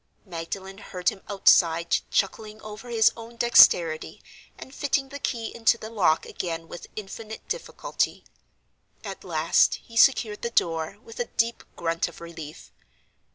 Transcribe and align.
Magdalen 0.25 0.79
heard 0.79 1.09
him 1.09 1.21
outside 1.29 1.97
chuckling 2.09 2.59
over 2.63 2.89
his 2.89 3.11
own 3.15 3.35
dexterity, 3.35 4.19
and 4.57 4.73
fitting 4.73 5.09
the 5.09 5.19
key 5.19 5.53
into 5.53 5.77
the 5.77 5.91
lock 5.91 6.25
again 6.25 6.67
with 6.67 6.87
infinite 6.95 7.47
difficulty. 7.47 8.23
At 9.03 9.23
last 9.23 9.75
he 9.75 9.95
secured 9.95 10.41
the 10.41 10.49
door, 10.49 10.97
with 11.03 11.19
a 11.19 11.25
deep 11.25 11.63
grunt 11.75 12.07
of 12.07 12.19
relief. 12.19 12.71